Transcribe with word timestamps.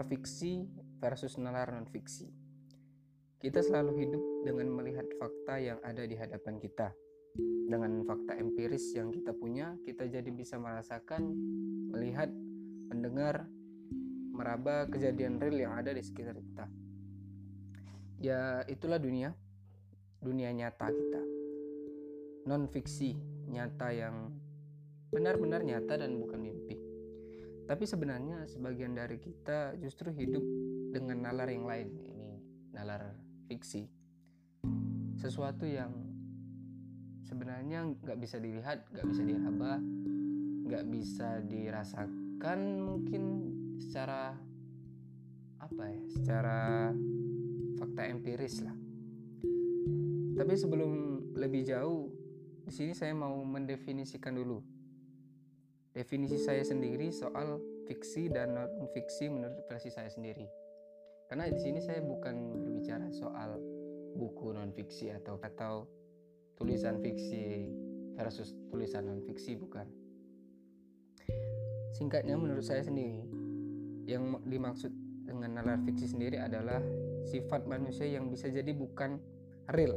nalar 0.00 0.16
fiksi 0.16 0.64
versus 0.96 1.36
nalar 1.36 1.76
non 1.76 1.84
fiksi. 1.84 2.24
Kita 3.36 3.60
selalu 3.60 4.00
hidup 4.00 4.24
dengan 4.48 4.72
melihat 4.72 5.04
fakta 5.20 5.60
yang 5.60 5.76
ada 5.84 6.08
di 6.08 6.16
hadapan 6.16 6.56
kita. 6.56 6.88
Dengan 7.68 8.00
fakta 8.08 8.32
empiris 8.40 8.96
yang 8.96 9.12
kita 9.12 9.36
punya, 9.36 9.76
kita 9.84 10.08
jadi 10.08 10.32
bisa 10.32 10.56
merasakan, 10.56 11.36
melihat, 11.92 12.32
mendengar, 12.88 13.44
meraba 14.32 14.88
kejadian 14.88 15.36
real 15.36 15.68
yang 15.68 15.76
ada 15.76 15.92
di 15.92 16.00
sekitar 16.00 16.32
kita. 16.40 16.64
Ya, 18.24 18.64
itulah 18.72 18.96
dunia, 18.96 19.36
dunia 20.24 20.48
nyata 20.48 20.88
kita. 20.88 21.22
Non 22.48 22.72
fiksi, 22.72 23.20
nyata 23.52 23.92
yang 23.92 24.32
benar-benar 25.12 25.60
nyata 25.60 26.00
dan 26.00 26.16
bukan 26.16 26.40
mimpi. 26.40 26.79
Tapi 27.70 27.86
sebenarnya 27.86 28.50
sebagian 28.50 28.98
dari 28.98 29.22
kita 29.22 29.78
justru 29.78 30.10
hidup 30.10 30.42
dengan 30.90 31.22
nalar 31.22 31.46
yang 31.46 31.70
lain. 31.70 31.86
Ini 32.02 32.30
nalar 32.74 33.14
fiksi. 33.46 33.86
Sesuatu 35.14 35.70
yang 35.70 35.94
sebenarnya 37.22 37.94
nggak 37.94 38.18
bisa 38.18 38.42
dilihat, 38.42 38.90
nggak 38.90 39.06
bisa 39.06 39.22
diraba, 39.22 39.78
nggak 40.66 40.84
bisa 40.90 41.46
dirasakan 41.46 42.58
mungkin 42.82 43.22
secara 43.78 44.34
apa 45.62 45.84
ya, 45.94 46.02
secara 46.10 46.90
fakta 47.78 48.02
empiris 48.10 48.66
lah. 48.66 48.74
Tapi 50.34 50.58
sebelum 50.58 51.22
lebih 51.38 51.70
jauh, 51.70 52.10
di 52.66 52.74
sini 52.74 52.98
saya 52.98 53.14
mau 53.14 53.38
mendefinisikan 53.46 54.34
dulu 54.34 54.79
definisi 55.90 56.38
saya 56.38 56.62
sendiri 56.62 57.10
soal 57.10 57.58
fiksi 57.90 58.30
dan 58.30 58.54
non 58.54 58.86
fiksi 58.94 59.26
menurut 59.26 59.66
versi 59.66 59.90
saya 59.90 60.06
sendiri. 60.06 60.46
Karena 61.26 61.50
di 61.50 61.58
sini 61.58 61.82
saya 61.82 62.02
bukan 62.02 62.62
berbicara 62.62 63.10
soal 63.10 63.58
buku 64.14 64.54
non 64.54 64.70
fiksi 64.74 65.10
atau 65.14 65.38
atau 65.42 65.86
tulisan 66.58 67.02
fiksi 67.02 67.70
versus 68.14 68.54
tulisan 68.70 69.10
non 69.10 69.22
fiksi 69.26 69.58
bukan. 69.58 69.86
Singkatnya 71.90 72.38
menurut 72.38 72.62
saya 72.62 72.86
sendiri 72.86 73.26
yang 74.06 74.38
dimaksud 74.46 74.90
dengan 75.26 75.58
nalar 75.58 75.78
fiksi 75.86 76.10
sendiri 76.10 76.38
adalah 76.38 76.82
sifat 77.26 77.66
manusia 77.66 78.06
yang 78.06 78.30
bisa 78.30 78.50
jadi 78.50 78.74
bukan 78.74 79.18
real 79.70 79.94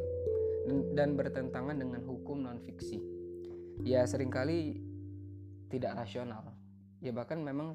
dan 0.93 1.17
bertentangan 1.17 1.77
dengan 1.77 2.01
hukum 2.05 2.45
non 2.45 2.61
fiksi. 2.65 3.01
Ya 3.81 4.05
sering 4.05 4.29
kali 4.29 4.92
tidak 5.73 5.97
rasional. 5.97 6.53
Ya 7.01 7.09
bahkan 7.09 7.41
memang 7.41 7.73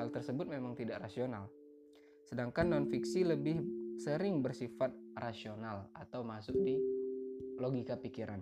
hal 0.00 0.08
tersebut 0.08 0.48
memang 0.48 0.72
tidak 0.72 1.04
rasional. 1.04 1.52
Sedangkan 2.24 2.72
non 2.72 2.88
fiksi 2.88 3.28
lebih 3.28 3.60
sering 4.00 4.40
bersifat 4.40 4.88
rasional 5.20 5.92
atau 5.92 6.24
masuk 6.24 6.56
di 6.64 6.80
logika 7.60 8.00
pikiran. 8.00 8.40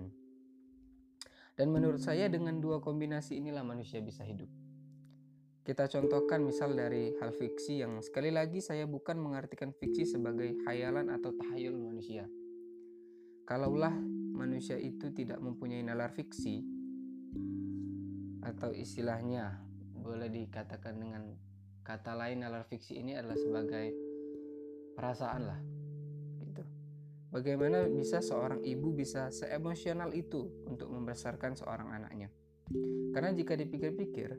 Dan 1.59 1.75
menurut 1.75 1.99
saya 1.99 2.31
dengan 2.31 2.63
dua 2.63 2.79
kombinasi 2.79 3.43
inilah 3.43 3.67
manusia 3.67 3.99
bisa 3.99 4.23
hidup. 4.23 4.47
Kita 5.67 5.91
contohkan 5.91 6.47
misal 6.47 6.79
dari 6.79 7.19
hal 7.19 7.35
fiksi 7.35 7.83
yang 7.83 7.99
sekali 7.99 8.31
lagi 8.31 8.63
saya 8.63 8.87
bukan 8.87 9.19
mengartikan 9.19 9.75
fiksi 9.75 10.07
sebagai 10.07 10.55
hayalan 10.65 11.11
atau 11.11 11.35
tahayul 11.35 11.77
manusia. 11.77 12.25
Kalaulah 13.43 13.93
manusia 14.33 14.79
itu 14.79 15.11
tidak 15.13 15.43
mempunyai 15.43 15.83
nalar 15.83 16.15
fiksi, 16.15 16.63
atau 18.49 18.73
istilahnya 18.73 19.61
boleh 19.93 20.33
dikatakan 20.33 20.97
dengan 20.97 21.23
kata 21.85 22.17
lain 22.17 22.45
nalar 22.45 22.65
fiksi 22.65 23.01
ini 23.01 23.17
adalah 23.17 23.37
sebagai 23.37 23.87
perasaan 24.97 25.43
lah 25.45 25.61
gitu. 26.41 26.65
Bagaimana 27.29 27.85
bisa 27.93 28.25
seorang 28.25 28.65
ibu 28.65 28.93
bisa 28.97 29.29
seemosional 29.29 30.17
itu 30.17 30.49
untuk 30.65 30.89
membesarkan 30.89 31.57
seorang 31.57 31.93
anaknya? 31.93 32.33
Karena 33.13 33.33
jika 33.33 33.57
dipikir-pikir, 33.57 34.37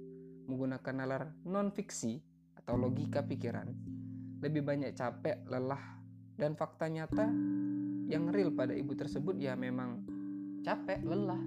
menggunakan 0.49 0.93
nalar 0.93 1.23
non 1.45 1.69
fiksi 1.69 2.21
atau 2.57 2.77
logika 2.77 3.25
pikiran, 3.25 3.69
lebih 4.41 4.65
banyak 4.65 4.93
capek, 4.93 5.45
lelah, 5.49 6.01
dan 6.37 6.53
fakta 6.57 6.89
nyata 6.89 7.29
yang 8.09 8.29
real 8.33 8.53
pada 8.53 8.73
ibu 8.73 8.93
tersebut 8.97 9.37
ya 9.37 9.53
memang 9.53 10.01
capek, 10.65 11.01
lelah, 11.05 11.41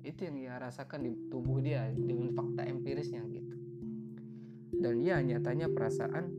itu 0.00 0.20
yang 0.24 0.36
ia 0.40 0.54
rasakan 0.56 1.04
di 1.04 1.10
tubuh 1.28 1.60
dia 1.60 1.88
dengan 1.92 2.32
fakta 2.32 2.64
empirisnya 2.64 3.20
gitu. 3.28 3.54
Dan 4.80 5.04
ya 5.04 5.20
nyatanya 5.20 5.68
perasaan 5.68 6.32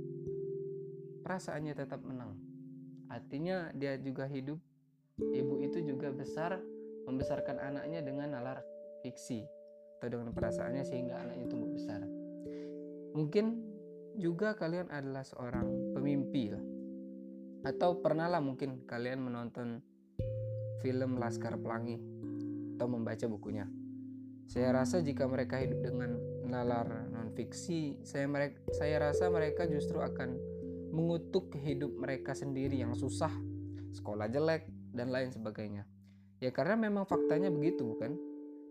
perasaannya 1.21 1.73
tetap 1.77 2.01
menang. 2.01 2.33
Artinya 3.11 3.69
dia 3.77 3.99
juga 4.01 4.25
hidup. 4.25 4.57
Ibu 5.21 5.61
itu 5.61 5.85
juga 5.85 6.09
besar 6.09 6.57
membesarkan 7.05 7.61
anaknya 7.61 8.01
dengan 8.01 8.33
nalar 8.33 8.65
fiksi 9.05 9.45
atau 10.01 10.09
dengan 10.09 10.33
perasaannya 10.33 10.81
sehingga 10.81 11.21
anaknya 11.21 11.45
tumbuh 11.45 11.69
besar. 11.69 12.01
Mungkin 13.13 13.45
juga 14.17 14.57
kalian 14.57 14.89
adalah 14.89 15.21
seorang 15.21 15.93
pemimpi 15.93 16.49
lah. 16.49 16.63
Atau 17.61 18.01
pernahlah 18.01 18.41
mungkin 18.41 18.81
kalian 18.89 19.21
menonton 19.21 19.85
film 20.81 21.21
Laskar 21.21 21.61
Pelangi 21.61 22.01
atau 22.81 22.89
membaca 22.89 23.29
bukunya. 23.29 23.69
Saya 24.49 24.73
rasa 24.73 25.05
jika 25.05 25.29
mereka 25.29 25.61
hidup 25.61 25.85
dengan 25.85 26.17
nalar 26.49 27.13
non 27.13 27.29
fiksi, 27.29 28.01
saya 28.01 28.25
mereka 28.25 28.57
saya 28.73 28.97
rasa 29.05 29.29
mereka 29.29 29.69
justru 29.69 30.01
akan 30.01 30.33
mengutuk 30.89 31.53
hidup 31.61 31.93
mereka 31.93 32.33
sendiri 32.33 32.81
yang 32.81 32.97
susah, 32.97 33.29
sekolah 33.93 34.25
jelek 34.33 34.65
dan 34.97 35.13
lain 35.13 35.29
sebagainya. 35.29 35.85
Ya 36.41 36.49
karena 36.49 36.73
memang 36.73 37.05
faktanya 37.05 37.53
begitu 37.53 37.85
bukan? 37.85 38.17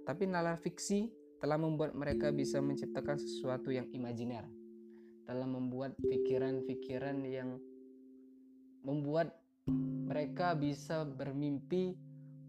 Tapi 0.02 0.26
nalar 0.26 0.58
fiksi 0.58 1.14
telah 1.38 1.54
membuat 1.54 1.94
mereka 1.94 2.34
bisa 2.34 2.58
menciptakan 2.58 3.14
sesuatu 3.14 3.70
yang 3.70 3.86
imajiner. 3.94 4.42
Telah 5.22 5.46
membuat 5.46 5.94
pikiran-pikiran 6.02 7.22
yang 7.30 7.62
membuat 8.82 9.38
mereka 10.10 10.58
bisa 10.58 11.06
bermimpi, 11.06 11.94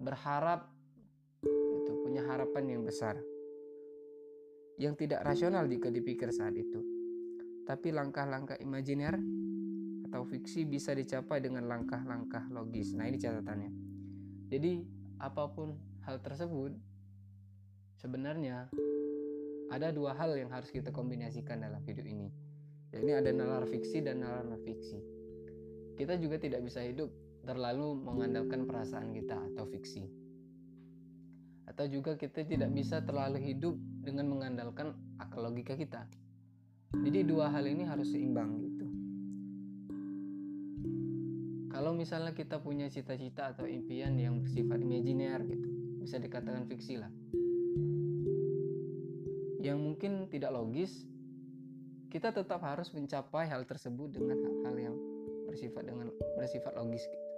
berharap 0.02 0.71
punya 2.12 2.28
harapan 2.28 2.76
yang 2.76 2.84
besar 2.84 3.16
yang 4.82 4.98
tidak 4.98 5.22
rasional 5.22 5.70
jika 5.70 5.94
dipikir 5.94 6.34
saat 6.34 6.58
itu. 6.58 6.82
Tapi 7.64 7.94
langkah-langkah 7.94 8.58
imajiner 8.58 9.14
atau 10.10 10.26
fiksi 10.26 10.66
bisa 10.66 10.92
dicapai 10.98 11.40
dengan 11.40 11.70
langkah-langkah 11.70 12.50
logis. 12.50 12.98
Nah, 12.98 13.06
ini 13.06 13.22
catatannya. 13.22 13.72
Jadi, 14.50 14.84
apa 15.22 15.48
pun 15.54 15.78
hal 16.04 16.18
tersebut 16.20 16.74
sebenarnya 18.02 18.74
ada 19.72 19.94
dua 19.94 20.18
hal 20.18 20.34
yang 20.36 20.50
harus 20.50 20.74
kita 20.74 20.90
kombinasikan 20.90 21.62
dalam 21.62 21.80
hidup 21.86 22.04
ini. 22.04 22.28
Ini 22.92 23.24
ada 23.24 23.32
nalar 23.32 23.70
fiksi 23.70 24.04
dan 24.04 24.26
nalar 24.26 24.50
fiksi. 24.66 25.00
Kita 25.96 26.18
juga 26.18 26.42
tidak 26.42 26.66
bisa 26.66 26.84
hidup 26.84 27.08
terlalu 27.46 27.96
mengandalkan 27.96 28.68
perasaan 28.68 29.16
kita 29.16 29.38
atau 29.54 29.64
fiksi 29.70 30.21
atau 31.72 31.88
juga 31.88 32.20
kita 32.20 32.44
tidak 32.44 32.68
bisa 32.76 33.00
terlalu 33.00 33.40
hidup 33.40 33.80
dengan 34.04 34.28
mengandalkan 34.28 34.92
akal 35.16 35.48
logika 35.48 35.80
kita. 35.80 36.04
Jadi 36.92 37.24
dua 37.24 37.48
hal 37.48 37.64
ini 37.64 37.88
harus 37.88 38.12
seimbang 38.12 38.60
gitu. 38.60 38.86
Kalau 41.72 41.96
misalnya 41.96 42.36
kita 42.36 42.60
punya 42.60 42.92
cita-cita 42.92 43.56
atau 43.56 43.64
impian 43.64 44.20
yang 44.20 44.44
bersifat 44.44 44.84
imajiner 44.84 45.40
gitu, 45.48 45.70
bisa 46.04 46.20
dikatakan 46.20 46.68
fiksi 46.68 47.00
lah. 47.00 47.08
Yang 49.64 49.80
mungkin 49.80 50.28
tidak 50.28 50.52
logis, 50.52 51.08
kita 52.12 52.36
tetap 52.36 52.60
harus 52.60 52.92
mencapai 52.92 53.48
hal 53.48 53.64
tersebut 53.64 54.12
dengan 54.12 54.36
hal-hal 54.36 54.92
yang 54.92 54.96
bersifat 55.48 55.88
dengan 55.88 56.12
bersifat 56.36 56.76
logis 56.76 57.08
gitu 57.08 57.32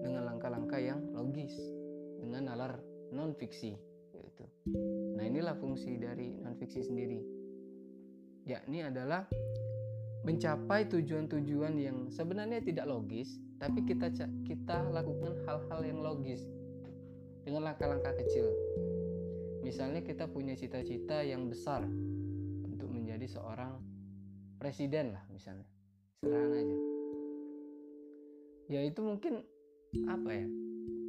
dengan 0.00 0.24
langkah-langkah 0.24 0.80
yang 0.80 1.00
logis 1.34 1.58
dengan 2.22 2.46
nalar 2.46 2.78
non 3.10 3.34
fiksi 3.34 3.74
gitu. 4.14 4.46
Nah, 5.18 5.26
inilah 5.26 5.58
fungsi 5.58 5.98
dari 5.98 6.30
non 6.38 6.54
fiksi 6.54 6.86
sendiri. 6.86 7.18
Yakni 8.46 8.86
adalah 8.86 9.26
mencapai 10.22 10.86
tujuan-tujuan 10.94 11.74
yang 11.74 12.06
sebenarnya 12.06 12.62
tidak 12.62 12.86
logis, 12.86 13.42
tapi 13.58 13.82
kita 13.82 14.14
kita 14.46 14.86
lakukan 14.94 15.34
hal-hal 15.42 15.80
yang 15.82 15.98
logis 16.06 16.46
dengan 17.42 17.66
langkah-langkah 17.66 18.14
kecil. 18.14 18.46
Misalnya 19.66 20.06
kita 20.06 20.30
punya 20.30 20.54
cita-cita 20.54 21.26
yang 21.26 21.50
besar 21.50 21.82
untuk 22.62 22.86
menjadi 22.94 23.26
seorang 23.26 23.82
presiden 24.62 25.18
lah 25.18 25.26
misalnya. 25.34 25.66
Sederhana 26.22 26.62
aja. 26.62 26.78
Ya 28.70 28.80
itu 28.86 29.02
mungkin 29.02 29.42
apa 30.06 30.30
ya 30.30 30.46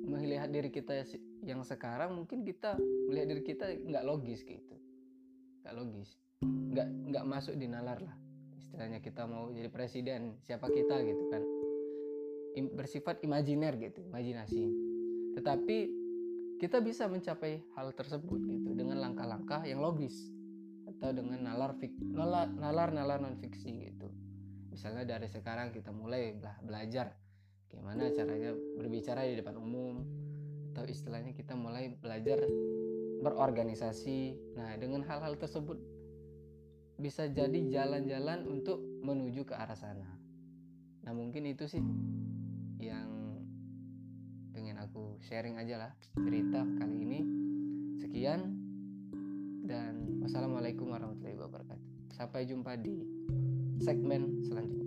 melihat 0.06 0.50
diri 0.50 0.70
kita 0.70 1.06
yang 1.44 1.62
sekarang 1.66 2.14
mungkin 2.14 2.46
kita 2.46 2.78
melihat 3.10 3.28
diri 3.36 3.44
kita 3.44 3.66
nggak 3.76 4.06
logis 4.06 4.46
gitu. 4.46 4.76
Nggak 5.66 5.74
logis. 5.76 6.10
Nggak 6.46 6.88
nggak 7.12 7.26
masuk 7.26 7.54
di 7.58 7.68
nalar 7.68 8.00
lah. 8.00 8.16
Istilahnya 8.58 9.02
kita 9.02 9.26
mau 9.26 9.50
jadi 9.52 9.70
presiden 9.70 10.38
siapa 10.46 10.70
kita 10.70 11.02
gitu 11.04 11.24
kan. 11.34 11.44
Bersifat 12.78 13.20
imajiner 13.26 13.76
gitu 13.82 14.06
imajinasi. 14.08 14.64
Tetapi 15.36 15.78
kita 16.56 16.80
bisa 16.80 17.12
mencapai 17.12 17.60
hal 17.76 17.92
tersebut 17.92 18.40
gitu 18.48 18.72
dengan 18.72 19.04
langkah-langkah 19.04 19.68
yang 19.68 19.84
logis 19.84 20.32
atau 20.88 21.12
dengan 21.12 21.44
nalar 21.44 21.76
fik, 21.76 21.92
nalar 22.00 22.48
nalar 22.56 22.90
nalar 22.96 23.20
non 23.20 23.36
fiksi 23.36 23.92
gitu. 23.92 24.08
Misalnya 24.72 25.04
dari 25.04 25.28
sekarang 25.28 25.76
kita 25.76 25.92
mulai 25.92 26.36
bela 26.36 26.56
belajar 26.64 27.12
gimana 27.76 28.08
caranya 28.16 28.56
berbicara 28.80 29.28
di 29.28 29.36
depan 29.36 29.60
umum? 29.60 30.02
Atau 30.72 30.88
istilahnya 30.88 31.36
kita 31.36 31.56
mulai 31.56 31.92
belajar 32.00 32.40
berorganisasi. 33.24 34.36
Nah 34.56 34.76
dengan 34.80 35.04
hal-hal 35.04 35.36
tersebut 35.36 35.80
bisa 36.96 37.28
jadi 37.28 37.60
jalan-jalan 37.68 38.48
untuk 38.48 38.80
menuju 39.04 39.44
ke 39.44 39.54
arah 39.56 39.76
sana. 39.76 40.08
Nah 41.04 41.12
mungkin 41.12 41.44
itu 41.48 41.68
sih 41.68 41.84
yang 42.80 43.40
pengen 44.56 44.80
aku 44.80 45.20
sharing 45.20 45.60
aja 45.60 45.76
lah 45.88 45.92
cerita 46.16 46.64
kali 46.80 46.96
ini. 47.04 47.20
Sekian 48.00 48.56
dan 49.68 50.24
wassalamualaikum 50.24 50.88
warahmatullahi 50.88 51.40
wabarakatuh. 51.40 52.16
Sampai 52.16 52.48
jumpa 52.48 52.80
di 52.80 53.04
segmen 53.84 54.40
selanjutnya 54.48 54.85